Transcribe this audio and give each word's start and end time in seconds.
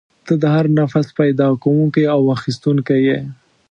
ته 0.25 0.33
د 0.41 0.43
هر 0.55 0.65
نفس 0.79 1.07
پیدا 1.19 1.47
کوونکی 1.63 2.03
او 2.15 2.21
اخیستونکی 2.35 2.99
یې. 3.07 3.19